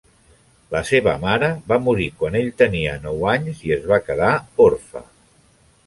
La 0.75 0.79
seva 0.91 1.13
mare 1.25 1.49
va 1.73 1.77
morir 1.89 2.09
quan 2.23 2.39
ell 2.41 2.49
tenia 2.65 2.97
nou 3.05 3.31
anys 3.35 3.63
i 3.69 3.79
es 3.79 3.87
va 3.93 4.05
quedar 4.09 4.35
orfe. 4.71 5.09